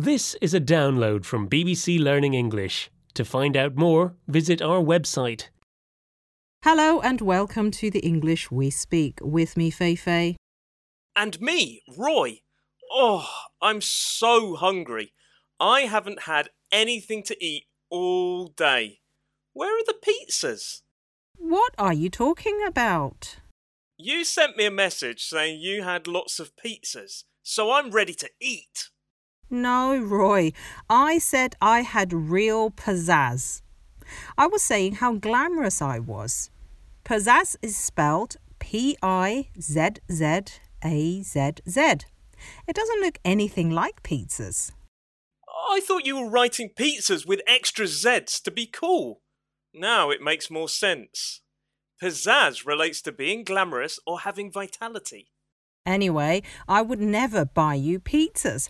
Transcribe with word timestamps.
This 0.00 0.34
is 0.40 0.54
a 0.54 0.62
download 0.62 1.26
from 1.26 1.46
BBC 1.46 2.02
Learning 2.02 2.32
English. 2.32 2.90
To 3.12 3.22
find 3.22 3.54
out 3.54 3.76
more, 3.76 4.14
visit 4.26 4.62
our 4.62 4.80
website. 4.80 5.48
Hello 6.64 7.00
and 7.00 7.20
welcome 7.20 7.70
to 7.72 7.90
the 7.90 7.98
English 7.98 8.50
We 8.50 8.70
Speak 8.70 9.18
with 9.20 9.58
me, 9.58 9.70
Feifei. 9.70 10.36
And 11.14 11.38
me, 11.38 11.82
Roy. 11.98 12.40
Oh, 12.90 13.28
I'm 13.60 13.82
so 13.82 14.56
hungry. 14.56 15.12
I 15.60 15.82
haven't 15.82 16.22
had 16.22 16.48
anything 16.72 17.22
to 17.24 17.36
eat 17.44 17.64
all 17.90 18.46
day. 18.46 19.00
Where 19.52 19.76
are 19.76 19.84
the 19.84 20.00
pizzas? 20.00 20.80
What 21.36 21.74
are 21.76 21.92
you 21.92 22.08
talking 22.08 22.64
about? 22.66 23.36
You 23.98 24.24
sent 24.24 24.56
me 24.56 24.64
a 24.64 24.70
message 24.70 25.24
saying 25.24 25.60
you 25.60 25.82
had 25.82 26.06
lots 26.06 26.40
of 26.40 26.56
pizzas, 26.56 27.24
so 27.42 27.72
I'm 27.72 27.90
ready 27.90 28.14
to 28.14 28.30
eat. 28.40 28.88
No, 29.50 29.98
Roy. 29.98 30.52
I 30.88 31.18
said 31.18 31.56
I 31.60 31.80
had 31.82 32.12
real 32.12 32.70
pizzazz. 32.70 33.62
I 34.38 34.46
was 34.46 34.62
saying 34.62 34.96
how 34.96 35.14
glamorous 35.14 35.82
I 35.82 35.98
was. 35.98 36.50
Pizzazz 37.04 37.56
is 37.60 37.76
spelled 37.76 38.36
P 38.60 38.96
I 39.02 39.48
Z 39.60 39.94
Z 40.10 40.24
A 40.84 41.22
Z 41.22 41.52
Z. 41.68 41.80
It 42.68 42.76
doesn't 42.76 43.00
look 43.00 43.18
anything 43.24 43.70
like 43.70 44.04
pizzas. 44.04 44.72
I 45.68 45.80
thought 45.80 46.06
you 46.06 46.16
were 46.18 46.30
writing 46.30 46.70
pizzas 46.74 47.26
with 47.26 47.42
extra 47.46 47.86
Zs 47.86 48.40
to 48.42 48.50
be 48.50 48.66
cool. 48.66 49.20
Now 49.74 50.10
it 50.10 50.22
makes 50.22 50.50
more 50.50 50.68
sense. 50.68 51.40
Pizzazz 52.02 52.64
relates 52.64 53.02
to 53.02 53.12
being 53.12 53.44
glamorous 53.44 53.98
or 54.06 54.20
having 54.20 54.50
vitality. 54.50 55.30
Anyway, 55.86 56.42
I 56.68 56.82
would 56.82 57.00
never 57.00 57.44
buy 57.44 57.74
you 57.74 58.00
pizzas. 58.00 58.68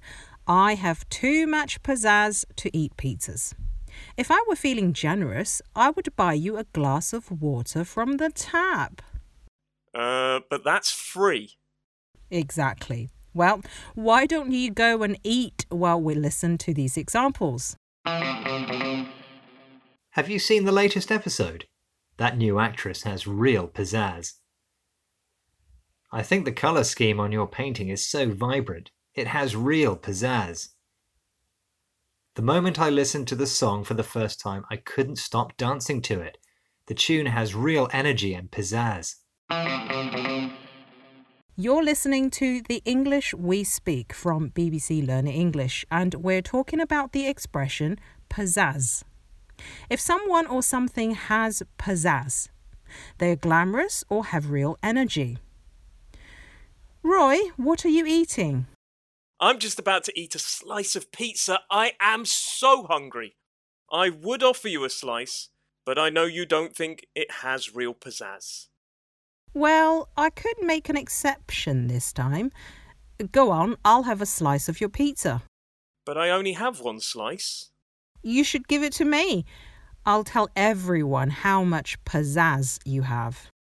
I 0.51 0.75
have 0.75 1.09
too 1.11 1.47
much 1.47 1.81
pizzazz 1.85 2.45
to 2.57 2.77
eat 2.77 2.97
pizzas. 2.97 3.55
If 4.17 4.33
I 4.33 4.45
were 4.49 4.57
feeling 4.57 4.93
generous, 4.93 5.63
I 5.77 5.91
would 5.91 6.17
buy 6.17 6.33
you 6.33 6.57
a 6.57 6.65
glass 6.65 7.13
of 7.13 7.31
water 7.41 7.85
from 7.85 8.17
the 8.17 8.31
tap. 8.31 9.01
Uh, 9.95 10.41
but 10.51 10.65
that's 10.65 10.91
free. 10.91 11.53
Exactly. 12.33 13.11
Well, 13.33 13.61
why 13.95 14.27
don't 14.27 14.51
you 14.51 14.73
go 14.73 15.05
and 15.05 15.21
eat 15.23 15.67
while 15.69 16.01
we 16.01 16.17
listen 16.17 16.59
to 16.59 16.75
these 16.75 16.97
examples? 16.97 17.77
Have 18.05 19.07
you 20.29 20.41
seen 20.41 20.65
the 20.65 20.73
latest 20.73 21.13
episode? 21.13 21.67
That 22.17 22.37
new 22.37 22.59
actress 22.59 23.05
has 23.05 23.25
real 23.25 23.69
pizzazz. 23.69 24.33
I 26.11 26.25
think 26.25 26.45
the 26.45 26.51
colour 26.51 26.83
scheme 26.83 27.21
on 27.21 27.31
your 27.31 27.47
painting 27.47 27.89
is 27.89 28.05
so 28.05 28.31
vibrant, 28.31 28.91
it 29.15 29.27
has 29.27 29.57
real 29.57 29.97
pizzazz. 29.97 30.69
The 32.37 32.43
moment 32.43 32.79
I 32.79 32.91
listened 32.91 33.27
to 33.29 33.35
the 33.35 33.47
song 33.47 33.85
for 33.85 33.95
the 33.95 34.03
first 34.03 34.41
time, 34.41 34.65
I 34.71 34.77
couldn't 34.77 35.17
stop 35.17 35.57
dancing 35.57 36.01
to 36.03 36.21
it. 36.21 36.39
The 36.87 36.95
tune 36.95 37.27
has 37.27 37.55
real 37.55 37.89
energy 37.93 38.35
and 38.35 38.51
pizzazz. 38.51 39.17
You're 41.57 41.83
listening 41.83 42.31
to 42.31 42.63
The 42.63 42.81
English 42.85 43.35
We 43.35 43.65
Speak 43.65 44.13
from 44.13 44.51
BBC 44.51 45.07
Learning 45.07 45.35
English, 45.35 45.85
and 45.91 46.15
we're 46.15 46.41
talking 46.41 46.81
about 46.81 47.13
the 47.13 47.27
expression 47.27 47.99
pizzazz. 48.31 49.03
If 49.91 50.01
someone 50.01 50.47
or 50.47 50.63
something 50.63 51.11
has 51.13 51.63
pizzazz, 51.79 52.49
they're 53.19 53.37
glamorous 53.37 54.05
or 54.09 54.27
have 54.27 54.51
real 54.51 54.79
energy. 54.83 55.39
Roy, 57.03 57.39
what 57.57 57.85
are 57.85 57.91
you 57.91 58.07
eating? 58.07 58.67
I'm 59.43 59.59
just 59.59 59.79
about 59.79 60.05
to 60.05 60.21
eat 60.21 60.35
a 60.35 60.39
slice 60.39 60.95
of 60.95 61.11
pizza. 61.13 61.61
I 61.71 61.93
am 61.99 62.27
so 62.27 62.85
hungry. 62.85 63.37
I 63.91 64.11
would 64.11 64.43
offer 64.43 64.69
you 64.69 64.85
a 64.85 64.91
slice, 64.91 65.49
but 65.87 65.99
I 65.99 66.11
know 66.11 66.25
you 66.25 66.45
don't 66.45 66.77
think 66.77 67.07
it 67.15 67.31
has 67.41 67.75
real 67.75 67.95
pizzazz. 67.95 68.67
Well, 69.55 70.11
I 70.15 70.29
could 70.29 70.57
make 70.61 70.91
an 70.91 70.97
exception 70.97 71.87
this 71.87 72.13
time. 72.13 72.53
Go 73.33 73.51
on, 73.51 73.77
I'll 73.83 74.03
have 74.03 74.21
a 74.21 74.27
slice 74.27 74.69
of 74.69 74.79
your 74.79 74.91
pizza. 74.91 75.43
But 76.05 76.19
I 76.19 76.29
only 76.29 76.53
have 76.53 76.81
one 76.81 77.01
slice. 77.01 77.71
You 78.23 78.45
should 78.45 78.69
give 78.69 78.83
it 78.83 78.93
to 78.95 79.07
me. 79.07 79.47
I'll 80.05 80.25
tell 80.25 80.51
everyone 80.55 81.31
how 81.31 81.65
much 81.65 82.03
pizzazz 82.05 82.79
you 82.85 83.03
have. 83.03 83.51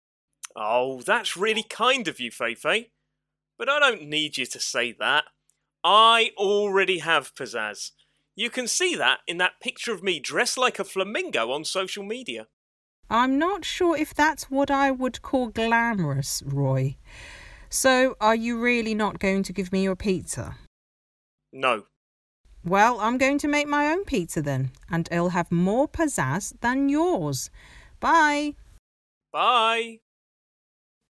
Oh, 0.54 1.00
that's 1.00 1.38
really 1.38 1.62
kind 1.62 2.06
of 2.06 2.20
you, 2.20 2.30
Feifei. 2.30 2.90
But 3.58 3.70
I 3.70 3.78
don't 3.78 4.08
need 4.08 4.36
you 4.36 4.44
to 4.44 4.60
say 4.60 4.92
that. 4.92 5.24
I 5.82 6.30
already 6.36 6.98
have 6.98 7.34
pizzazz. 7.34 7.92
You 8.34 8.50
can 8.50 8.66
see 8.66 8.94
that 8.96 9.20
in 9.26 9.38
that 9.38 9.60
picture 9.60 9.92
of 9.92 10.02
me 10.02 10.20
dressed 10.20 10.58
like 10.58 10.78
a 10.78 10.84
flamingo 10.84 11.50
on 11.50 11.64
social 11.64 12.04
media. 12.04 12.46
I'm 13.08 13.38
not 13.38 13.64
sure 13.64 13.96
if 13.96 14.14
that's 14.14 14.50
what 14.50 14.70
I 14.70 14.90
would 14.90 15.20
call 15.20 15.48
glamorous, 15.48 16.42
Roy. 16.46 16.96
So, 17.68 18.16
are 18.20 18.34
you 18.34 18.60
really 18.60 18.94
not 18.94 19.18
going 19.18 19.42
to 19.44 19.52
give 19.52 19.72
me 19.72 19.82
your 19.82 19.96
pizza? 19.96 20.56
No. 21.52 21.84
Well, 22.64 23.00
I'm 23.00 23.18
going 23.18 23.38
to 23.38 23.48
make 23.48 23.66
my 23.66 23.86
own 23.88 24.04
pizza 24.04 24.42
then, 24.42 24.70
and 24.90 25.08
it'll 25.10 25.30
have 25.30 25.50
more 25.50 25.88
pizzazz 25.88 26.52
than 26.60 26.88
yours. 26.88 27.50
Bye. 28.00 28.54
Bye. 29.32 30.00